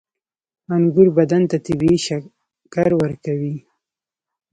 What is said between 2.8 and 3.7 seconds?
ورکوي.